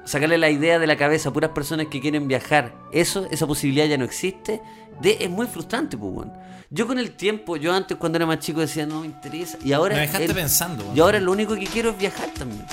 [0.04, 2.74] Sacarle la idea de la cabeza a puras personas que quieren viajar.
[2.92, 4.60] Eso, esa posibilidad ya no existe.
[5.00, 6.28] De, es muy frustrante, pues.
[6.70, 9.56] Yo con el tiempo, yo antes cuando era más chico decía, no me interesa.
[9.64, 9.94] Y ahora.
[9.94, 12.66] me dejaste el- pensando, y ahora lo único que quiero es viajar también.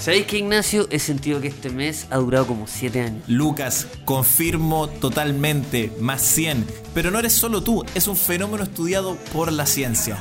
[0.00, 0.88] ¿Sabéis que Ignacio?
[0.90, 3.22] He sentido que este mes ha durado como 7 años.
[3.26, 6.64] Lucas, confirmo totalmente, más 100.
[6.94, 10.16] Pero no eres solo tú, es un fenómeno estudiado por la ciencia.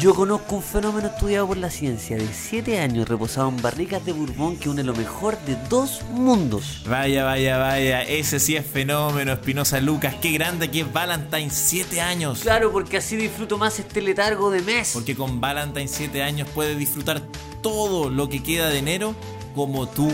[0.00, 4.10] Yo conozco un fenómeno estudiado por la ciencia de 7 años reposado en barricas de
[4.10, 6.82] Bourbon que une lo mejor de dos mundos.
[6.88, 10.16] Vaya, vaya, vaya, ese sí es fenómeno, Espinosa Lucas.
[10.20, 12.40] Qué grande que es Valentine, 7 años.
[12.40, 14.90] Claro, porque así disfruto más este letargo de mes.
[14.92, 17.22] Porque con Valentine 7 años puedes disfrutar
[17.62, 19.14] todo lo que queda de enero
[19.54, 20.12] como tú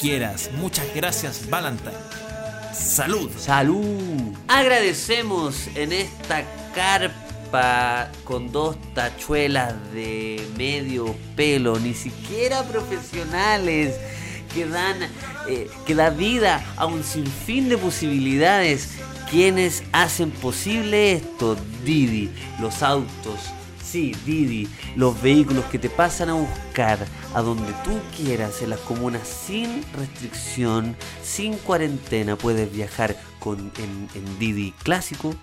[0.00, 0.50] quieras.
[0.54, 1.92] Muchas gracias, Valentine.
[2.74, 3.30] Salud.
[3.36, 4.32] Salud.
[4.48, 13.96] Agradecemos en esta carpa con dos tachuelas de medio pelo, ni siquiera profesionales,
[14.54, 14.96] que dan,
[15.48, 18.88] eh, que da vida a un sinfín de posibilidades.
[19.30, 23.38] Quienes hacen posible esto, Didi, los autos,
[23.90, 28.78] Sí, Didi, los vehículos que te pasan a buscar a donde tú quieras en las
[28.78, 32.36] comunas sin restricción, sin cuarentena.
[32.36, 35.34] Puedes viajar con, en, en Didi clásico,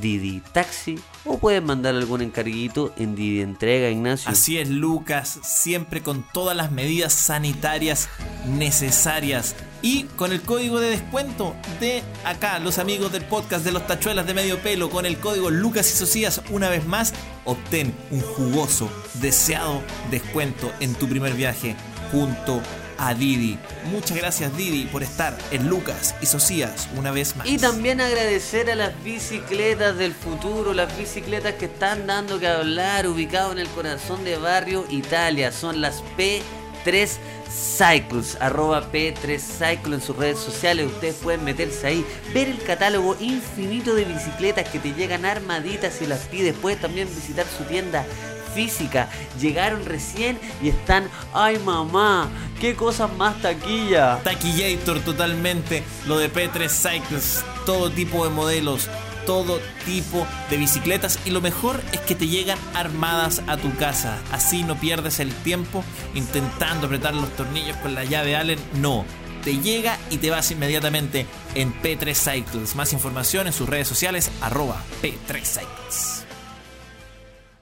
[0.00, 4.30] Didi Taxi o puedes mandar algún encarguito en Didi Entrega, Ignacio.
[4.30, 8.08] Así es, Lucas, siempre con todas las medidas sanitarias
[8.46, 13.86] necesarias y con el código de descuento de acá, los amigos del podcast de los
[13.86, 18.20] tachuelas de medio pelo, con el código Lucas y Socias, una vez más, obtén un
[18.20, 21.76] jugoso, deseado descuento en tu primer viaje
[22.10, 22.81] junto a
[23.18, 23.58] Didi.
[23.90, 27.46] Muchas gracias Didi por estar en Lucas y Socias una vez más.
[27.46, 33.06] Y también agradecer a las bicicletas del futuro, las bicicletas que están dando que hablar,
[33.06, 35.52] ubicado en el corazón de Barrio Italia.
[35.52, 37.08] Son las P3
[37.50, 40.86] Cycles, arroba P3 Cycles en sus redes sociales.
[40.86, 46.06] Ustedes pueden meterse ahí, ver el catálogo infinito de bicicletas que te llegan armaditas si
[46.06, 46.54] las pides.
[46.54, 48.06] Puedes también visitar su tienda
[48.54, 49.08] física.
[49.40, 52.28] Llegaron recién y están, ay mamá,
[52.60, 54.18] qué cosas más taquilla.
[54.22, 58.88] Taquillator totalmente, lo de P3 Cycles, todo tipo de modelos,
[59.26, 64.18] todo tipo de bicicletas y lo mejor es que te llegan armadas a tu casa.
[64.32, 65.84] Así no pierdes el tiempo
[66.14, 69.04] intentando apretar los tornillos con la llave Allen, no.
[69.44, 72.76] Te llega y te vas inmediatamente en P3 Cycles.
[72.76, 76.31] Más información en sus redes sociales, arroba P3 Cycles.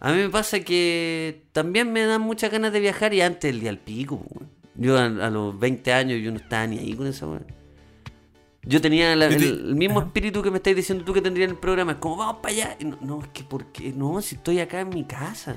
[0.01, 3.61] A mí me pasa que también me dan muchas ganas de viajar y antes el
[3.61, 4.25] día al pico.
[4.75, 7.47] Yo a, a los 20 años yo no estaba ni ahí con esa weón.
[8.63, 11.51] Yo tenía la- el, el mismo espíritu que me estás diciendo tú que tendría en
[11.53, 11.93] el programa.
[11.93, 12.77] Es como, vamos para allá.
[12.79, 15.57] Y no, no, es que porque no, si estoy acá en mi casa.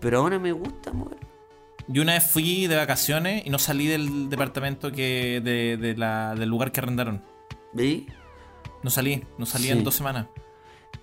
[0.00, 1.16] Pero ahora me gusta, weón.
[1.86, 6.34] Yo una vez fui de vacaciones y no salí del departamento que de, de la-
[6.34, 7.22] del lugar que arrendaron.
[7.74, 8.04] ¿Veis?
[8.82, 9.70] No salí, no salí Sí.
[9.70, 10.26] en dos semanas.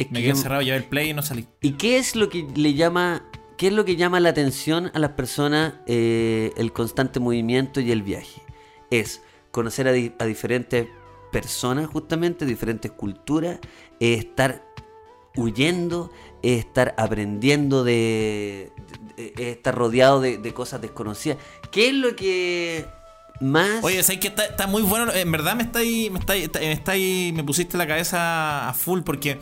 [0.01, 1.47] Es Me quedé encerrado, llevé el play y no salí.
[1.61, 3.23] ¿Y qué es lo que le llama,
[3.57, 7.91] qué es lo que llama la atención a las personas eh, el constante movimiento y
[7.91, 8.41] el viaje?
[8.89, 10.87] Es conocer a, di- a diferentes
[11.31, 13.59] personas, justamente, diferentes culturas,
[13.99, 14.63] es estar
[15.37, 16.11] huyendo,
[16.43, 18.71] es estar aprendiendo de,
[19.15, 21.37] de- de- es estar rodeado de, de cosas desconocidas.
[21.71, 22.85] ¿Qué es lo que
[23.39, 23.83] más?
[23.83, 25.11] Oye, ¿sabes que está, está muy bueno?
[25.13, 28.67] En verdad me está ahí, me está ahí- me está ahí- me pusiste la cabeza
[28.69, 29.39] a full porque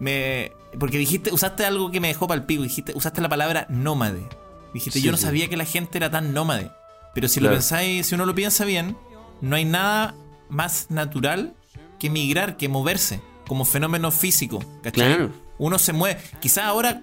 [0.00, 3.66] me porque dijiste, usaste algo que me dejó para el pico, dijiste, usaste la palabra
[3.70, 4.28] nómade.
[4.74, 5.24] Dijiste, Sí, yo no sí.
[5.24, 6.70] sabía que la gente era tan nómade.
[7.14, 8.96] Pero si lo pensáis, si uno lo piensa bien,
[9.40, 10.14] no hay nada
[10.48, 11.54] más natural
[11.98, 14.60] que migrar, que moverse, como fenómeno físico.
[14.82, 15.06] ¿cachai?
[15.06, 15.32] Claro.
[15.58, 16.20] Uno se mueve.
[16.40, 17.02] Quizá ahora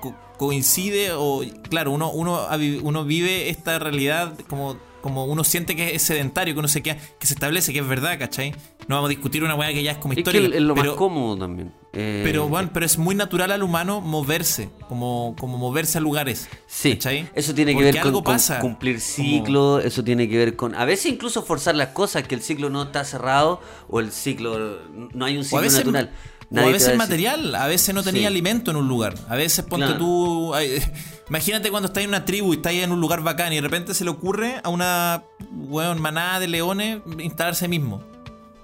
[0.00, 2.46] co- coincide o claro, uno, uno,
[2.82, 6.98] uno vive esta realidad como, como uno siente que es sedentario, que uno se queda,
[7.18, 8.54] que se establece, que es verdad, ¿cachai?
[8.88, 10.56] No vamos a discutir una weá que ya es como es que histórica.
[10.56, 11.72] es lo pero, más cómodo también.
[11.92, 16.48] Eh, pero bueno, pero es muy natural al humano moverse, como, como moverse a lugares.
[16.66, 17.28] Sí, ¿cachai?
[17.34, 20.74] eso tiene que Porque ver con, algo con cumplir ciclos, eso tiene que ver con...
[20.74, 24.78] A veces incluso forzar las cosas, que el ciclo no está cerrado o el ciclo...
[25.14, 26.10] No hay un ciclo veces, natural.
[26.54, 28.26] o a veces material, a veces no tenía Sí.
[28.26, 29.14] alimento en un lugar.
[29.28, 29.98] A veces ponte Claro.
[29.98, 30.54] tú.
[30.54, 30.78] ay,
[31.28, 33.94] imagínate cuando estás en una tribu y estás en un lugar bacán y de repente
[33.94, 38.00] se le ocurre a una weón, manada de leones instalarse mismo.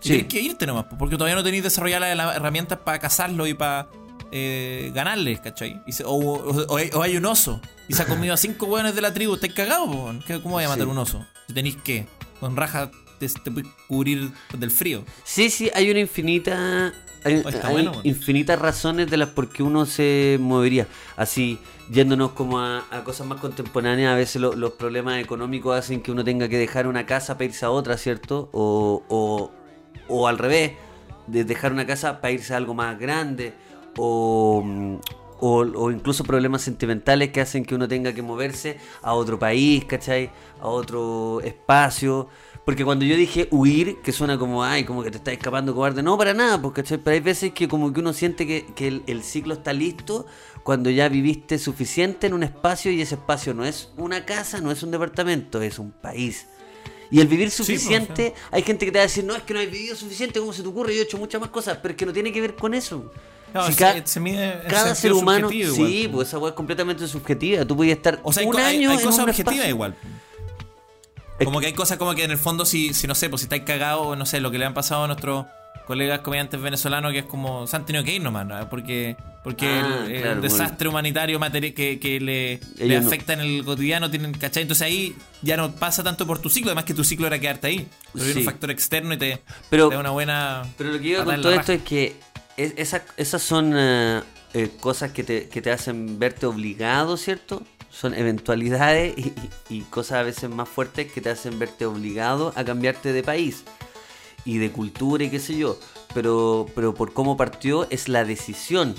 [0.03, 0.09] Y Sí.
[0.15, 3.89] Tienes que irte nomás, porque todavía no tenéis desarrolladas las herramientas para cazarlo y para
[4.35, 5.83] eh, ganarles, ¿cachai?
[5.87, 8.95] Y se- o, o- o hay, un oso y se ha comido a cinco weones
[8.95, 10.23] de la tribu, estáis cagados, po, weón.
[10.27, 10.91] ¿Qué- ¿Cómo voy a matar Sí.
[10.91, 11.25] un oso?
[11.47, 12.07] Si tenéis que,
[12.41, 15.05] con raja te, te puedes cubrir del frío.
[15.25, 16.93] Sí, sí, hay una infinita...
[17.25, 18.01] Hay, Oh, hay bueno, bueno.
[18.03, 20.89] infinitas razones de las por qué uno se movería.
[21.17, 26.01] Así, yéndonos como a, a cosas más contemporáneas, a veces lo- los problemas económicos hacen
[26.03, 28.49] que uno tenga que dejar una casa para irse a otra, ¿cierto?
[28.53, 29.53] O, o,
[30.09, 30.73] o al revés,
[31.27, 33.55] de dejar una casa para irse a algo más grande.
[33.97, 34.97] O, mm,
[35.41, 39.85] o, o incluso problemas sentimentales que hacen que uno tenga que moverse a otro país,
[39.85, 40.31] ¿cachai?
[40.61, 42.29] A otro espacio.
[42.65, 46.01] Porque cuando yo dije huir, que suena como, ay, como que te estás escapando cobarde,
[46.03, 46.85] no, para nada, porque.
[46.85, 50.27] Pero hay veces que como que uno siente que, que el ciclo está listo
[50.63, 54.71] cuando ya viviste suficiente en un espacio y ese espacio no es una casa, no
[54.71, 56.47] es un departamento, es un país.
[57.13, 59.53] Y el vivir pues, suficiente, hay gente que te va a decir, no, es que
[59.55, 60.95] no hay vivido suficiente, ¿cómo se te ocurre?
[60.97, 63.13] Yo he hecho muchas más cosas, pero es que no tiene que ver con eso.
[63.53, 66.11] No, Si se- ca- se mide cada ser humano, sí, igual.
[66.11, 67.65] pues esa weá es completamente subjetiva.
[67.67, 69.95] Tú podías estar O sea, hay, un hay- año hay en cosas objetivas igual.
[71.45, 73.45] Como que hay cosas como que en el fondo, si, si no sé, pues si
[73.45, 75.45] estáis cagados, no sé, lo que le han pasado a nuestros
[75.87, 78.69] colegas comediantes venezolanos, que es como, se han tenido que ir nomás, ¿no?
[78.71, 83.09] Porque, porque Ah, el, el claro, desastre humanitario que, que le, le Ellos no.
[83.09, 84.63] afecta en el cotidiano, tienen, ¿cachai?
[84.63, 87.67] Entonces ahí ya no pasa tanto por tu ciclo, además que tu ciclo era quedarte
[87.67, 87.89] ahí.
[88.13, 88.39] Pero Sí.
[88.39, 90.63] un factor externo y te, Pero- te da una buena...
[90.79, 92.15] Pero lo que yo con todo esto es que
[92.57, 94.21] es- esa- esas son eh,
[94.55, 97.63] eh, cosas que te, que te hacen verte obligado, ¿cierto?
[97.91, 99.35] Son eventualidades y, y-
[99.79, 103.65] y cosas a veces más fuertes que te hacen verte obligado a cambiarte de país
[104.45, 105.79] y de cultura y qué sé yo.
[106.15, 108.95] Pero, pero por cómo partió es la decisión.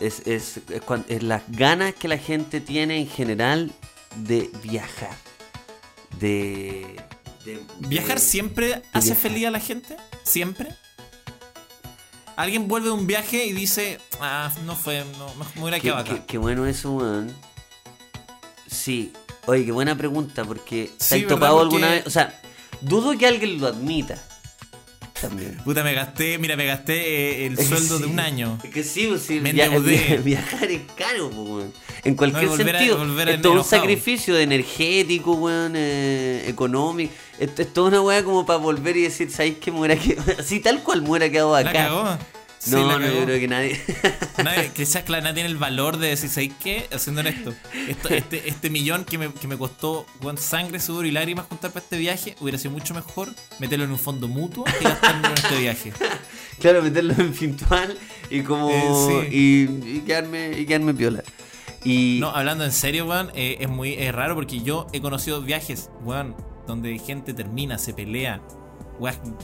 [0.00, 3.70] Es, es, es es las ganas que la gente tiene en general
[4.16, 5.14] de viajar.
[6.18, 6.96] De...
[7.44, 9.22] de- ¿Viajar de- siempre hace viajar.
[9.30, 9.96] feliz a la gente?
[10.22, 10.68] ¿Siempre?
[12.36, 16.14] Alguien vuelve de un viaje y dice, ah, no fue, no, me hubiera quedado acá.
[16.14, 17.34] qué- qué bueno eso, weón.
[18.66, 19.12] Sí.
[19.46, 22.06] Oye, qué buena pregunta, porque ¿te Sí, has topado Porque- alguna vez?
[22.06, 22.40] O sea,
[22.80, 24.22] dudo que alguien lo admita.
[25.20, 25.56] También.
[25.64, 28.58] Puta, me gasté, mira, me gasté eh, el Es que sueldo de un año.
[28.64, 29.96] Es que sí, pues, sí, Me via- endeudé.
[29.96, 31.66] via- viajar es caro, pues.
[32.04, 32.96] En cualquier No, a- sentido.
[32.98, 37.12] volver es todo un sacrificio de energético, weón, eh, económico.
[37.38, 40.32] Es, es toda una weá como para volver y decir, ¿sabéis que me hubiera quedado?
[40.38, 41.72] Así tal cual me hubiera quedado acá.
[41.72, 42.18] ¿La cagó?
[42.62, 43.80] Sí, no, no, yo creo que nadie.
[44.44, 46.86] Nadie, que esa clara tiene el valor de decir, ¿sabes qué?
[46.92, 47.54] Haciendo esto.
[47.88, 50.04] esto este, este millón que me, que me costó
[50.36, 53.98] sangre, sudor y lágrimas juntar para este viaje, hubiera sido mucho mejor meterlo en un
[53.98, 55.92] fondo mutuo que gastarlo en este viaje.
[56.60, 57.96] Claro, meterlo en Fintual
[58.28, 58.68] y como.
[58.68, 59.36] Eh, sí.
[59.36, 61.22] y, y quedarme, y quedarme piola.
[61.82, 62.18] Y.
[62.20, 65.88] No, hablando en serio, weón, eh, es muy es raro porque yo he conocido viajes,
[66.02, 68.42] weón, donde gente termina, se pelea,
[68.98, 69.38] weón,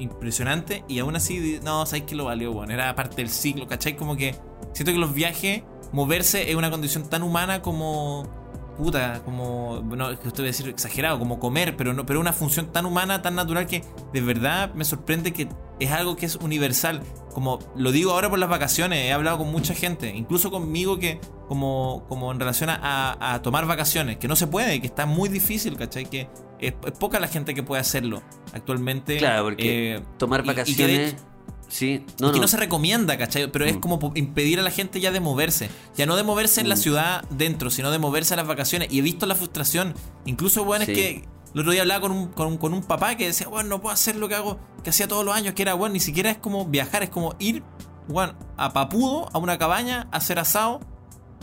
[0.00, 3.96] impresionante, y aún así, no, sabes que lo valió, weón, era parte del ciclo, ¿cachai?
[3.96, 4.34] Como que
[4.72, 8.38] siento que los viajes, moverse es una condición tan humana como.
[8.76, 9.82] Puta, como.
[9.84, 12.72] No, es que usted va a decir exagerado, como comer, pero no, pero una función
[12.72, 15.48] tan humana, tan natural que de verdad me sorprende que
[15.80, 17.02] es algo que es universal.
[17.34, 21.20] Como lo digo ahora por las vacaciones, he hablado con mucha gente, incluso conmigo que,
[21.46, 25.76] como, como en relación a tomar vacaciones, que no se puede, que está muy difícil,
[25.76, 26.06] ¿cachai?
[26.06, 26.28] Que
[26.68, 29.16] es, es poca la gente que puede hacerlo actualmente.
[29.18, 31.12] Claro, porque eh, tomar y- y vacaciones.
[31.14, 31.24] hecho-
[31.68, 32.42] sí, no, no, que no.
[32.42, 33.50] no se recomienda, ¿cachai?
[33.50, 33.80] Pero es Mm.
[33.80, 35.70] como impedir a la gente ya de moverse.
[35.96, 36.78] Ya no de moverse en la Mm.
[36.78, 38.88] ciudad dentro, sino de moverse a las vacaciones.
[38.92, 39.94] Y he visto la frustración.
[40.26, 40.92] Incluso, bueno, Sí.
[40.92, 43.48] es que el otro día hablaba con un, con, un, con un papá que decía,
[43.48, 45.92] bueno, no puedo hacer lo que hago, que hacía todos los años, que era, bueno,
[45.94, 47.62] ni siquiera es como viajar, es como ir,
[48.08, 50.80] bueno, a Papudo, a una cabaña, a hacer asado,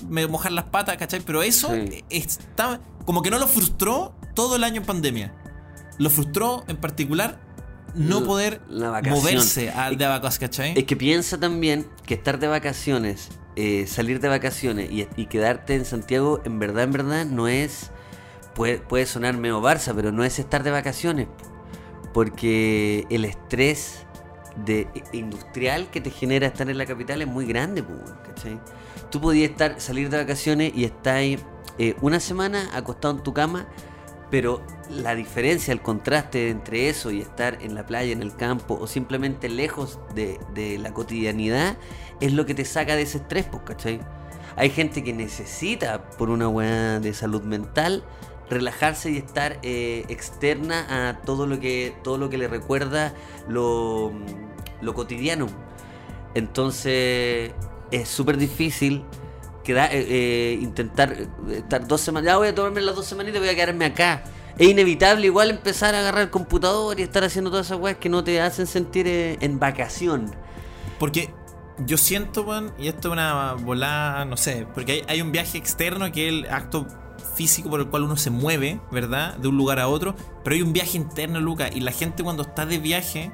[0.08, 1.22] me- mojar las patas, ¿cachai?
[1.22, 2.04] Pero eso Sí.
[2.10, 5.34] está como que no lo frustró todo el año en pandemia.
[5.98, 7.40] Lo frustró en particular
[7.96, 10.74] no poder moverse a, de vacaciones, ¿cachai?
[10.78, 15.74] Es que piensa también que estar de vacaciones, eh, salir de vacaciones y, y quedarte
[15.74, 17.90] en Santiago, en verdad, en verdad, no es.
[18.54, 21.28] Puede, puede sonar medio Barça, pero no es estar de vacaciones.
[22.14, 24.06] Porque el estrés
[24.66, 27.84] de, industrial que te genera estar en la capital es muy grande,
[28.24, 28.60] ¿cachai?
[29.10, 31.40] Tú podías estar, salir de vacaciones y estar ahí,
[31.80, 33.66] eh, una semana acostado en tu cama,
[34.30, 38.78] pero la diferencia, el contraste entre eso y estar en la playa, en el campo
[38.80, 41.78] o simplemente lejos de, de la cotidianidad
[42.20, 44.00] es lo que te saca de ese estrés, pues, ¿cachai?
[44.56, 48.04] Hay gente que necesita, por una weá de salud mental,
[48.50, 53.14] relajarse y estar eh, externa a todo lo que todo lo que le recuerda
[53.48, 54.12] lo,
[54.82, 55.48] lo cotidiano.
[56.34, 57.52] Entonces
[57.92, 59.04] es súper difícil
[59.68, 61.28] queda- eh, eh, intentar eh,
[61.58, 62.26] estar dos semanas.
[62.28, 64.24] Ya voy a tomarme las dos semanitas y voy a quedarme acá.
[64.58, 68.10] Es inevitable igual empezar a agarrar el computador y estar haciendo todas esas weas que
[68.10, 70.34] no te hacen sentir eh, en vacación.
[70.98, 71.30] Porque
[71.86, 75.58] yo siento, weón, y esto es una volada, no sé, porque hay, hay un viaje
[75.60, 76.88] externo que es el acto
[77.36, 79.36] físico por el cual uno se mueve, ¿verdad?
[79.38, 82.42] De un lugar a otro, pero hay un viaje interno, Luca, y la gente cuando
[82.42, 83.32] está de viaje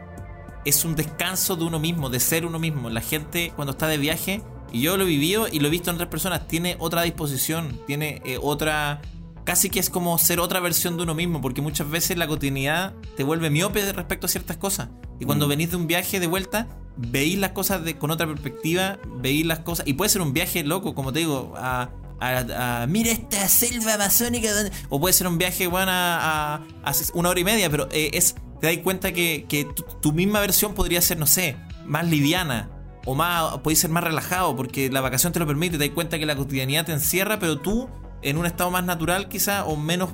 [0.65, 2.89] es un descanso de uno mismo, de ser uno mismo.
[2.89, 4.41] La gente cuando está de viaje,
[4.73, 7.79] y yo lo he vivido y lo he visto en otras personas, tiene otra disposición,
[7.87, 9.01] tiene eh, otra...
[9.45, 12.93] Casi que es como ser otra versión de uno mismo, porque muchas veces la cotidianidad
[13.17, 14.87] te vuelve miope respecto a ciertas cosas.
[15.19, 15.49] Y cuando Mm.
[15.49, 19.59] venís de un viaje de vuelta, veís las cosas de, con otra perspectiva, veís las
[19.59, 19.85] cosas.
[19.85, 21.89] Y puede ser un viaje loco, como te digo, a.
[22.21, 24.49] a- a- mira esta selva amazónica.
[24.53, 24.71] donde-".
[24.87, 28.11] O puede ser un viaje, bueno, a, a- a una hora y media, pero eh,
[28.13, 28.35] es.
[28.61, 32.69] Te das cuenta que, que tu, tu misma versión podría ser, no sé, más liviana.
[33.05, 35.77] O más, puede ser más relajado, porque la vacación te lo permite.
[35.77, 37.89] Te das cuenta que la cotidianidad te encierra, pero tú,
[38.21, 40.09] en un estado más natural, quizá, o menos.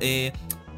[0.00, 0.32] eh,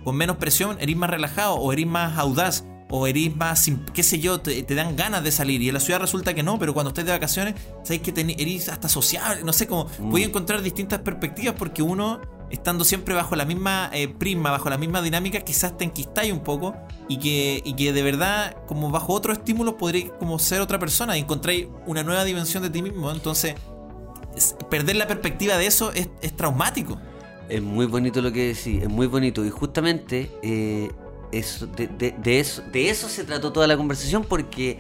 [0.05, 4.05] con menos presión, eres más relajado, o eres más audaz, o eres más, sin- qué
[4.05, 5.61] sé yo, te, te dan ganas de salir.
[5.63, 8.69] Y en la ciudad resulta que no, pero cuando estés de vacaciones, sabes que eres
[8.69, 9.89] hasta sociable, no sé cómo.
[9.99, 14.71] Voy a encontrar distintas perspectivas porque uno, estando siempre bajo la misma eh, prisma, bajo
[14.71, 16.75] la misma dinámica, quizás te enquistáis un poco
[17.09, 21.17] y que, y que de verdad, como bajo otro estímulo, podréis como ser otra persona
[21.17, 23.11] y encontráis una nueva dimensión de ti mismo.
[23.11, 23.55] Entonces,
[24.37, 26.99] es- perder la perspectiva de eso es, es traumático.
[27.49, 29.45] Es muy bonito lo que decís, es muy bonito.
[29.45, 30.91] Y justamente eh,
[31.33, 34.79] eso, de eso, de eso se trató toda la conversación porque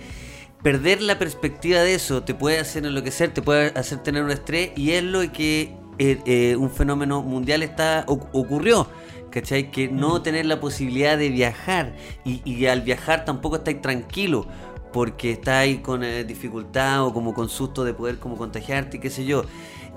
[0.62, 4.70] perder la perspectiva de eso te puede hacer enloquecer, te puede hacer tener un estrés
[4.76, 8.86] y es lo que eh, eh, un fenómeno mundial está oc- ocurrió.
[9.30, 9.70] ¿Cachai?
[9.70, 14.46] Que no tener la posibilidad de viajar y, y al viajar tampoco estáis tranquilo
[14.94, 19.10] porque estáis con eh, dificultad o como con susto de poder como contagiarte y qué
[19.10, 19.44] sé yo.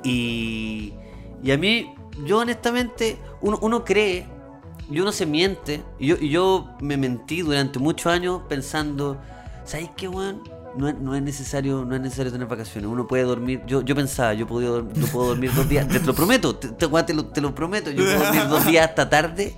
[0.04, 0.94] Y,
[1.42, 1.94] y a mí,
[2.26, 4.26] yo honestamente, uno, uno cree
[4.92, 5.84] y uno se miente.
[6.00, 9.22] Y yo, y yo me mentí durante muchos años pensando,
[9.64, 10.42] ¿sabes qué, weón?
[10.76, 12.90] No no es necesario no es necesario tener vacaciones.
[12.90, 13.62] Uno puede dormir.
[13.66, 15.88] Yo, yo pensaba, yo, podía, yo puedo dormir dos días.
[15.88, 17.92] Te, lo prometo, te, te lo, te lo prometo.
[17.92, 19.56] Yo puedo dormir dos días hasta tarde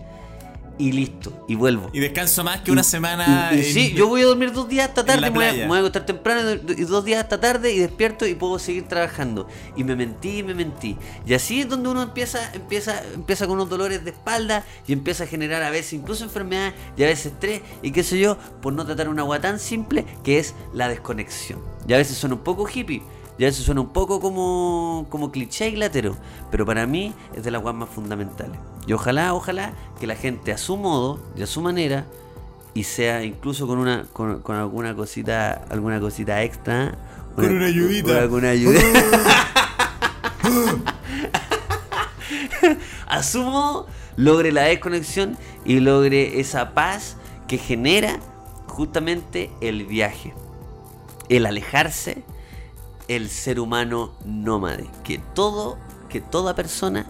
[0.78, 1.46] y listo.
[1.48, 1.90] Y vuelvo.
[1.94, 3.52] Y descanso más que una semana.
[3.54, 5.50] Y- y en- sí, yo voy a dormir dos días hasta tarde, me voy, a,
[5.50, 5.64] playa.
[5.64, 8.88] me voy a acostar temprano y dos días hasta tarde y despierto y puedo seguir
[8.88, 9.48] trabajando.
[9.76, 10.98] Y me mentí y me mentí.
[11.26, 15.26] Y así es donde uno empieza, empieza, empieza con unos dolores de espalda y empieza
[15.26, 18.74] a generar a veces incluso enfermedades y a veces estrés y qué sé yo, por
[18.74, 21.60] no tratar una agua tan simple que es la desconexión.
[21.88, 23.02] Y a veces suena un poco hippie.
[23.38, 26.16] Y a veces suena un poco como, como cliché y latero,
[26.52, 28.60] pero para mí es de las guas más fundamentales.
[28.88, 32.06] Y ojalá, ojalá que la gente a su modo y a su manera
[32.74, 36.98] y sea incluso con una con, con alguna cosita alguna cosita extra
[37.36, 38.08] Con una ayudita.
[38.08, 38.82] con alguna ayuda
[43.08, 47.18] a su modo logre la desconexión y logre esa paz
[47.48, 48.20] que genera
[48.68, 50.34] justamente el viaje
[51.30, 52.24] el alejarse
[53.10, 55.78] el ser humano nómade que todo
[56.10, 57.06] que toda persona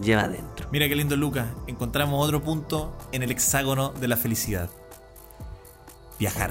[0.00, 1.46] lleva dentro Mira qué lindo, Lucas.
[1.66, 4.70] Encontramos otro punto en el hexágono de la felicidad.
[6.18, 6.50] Viajar.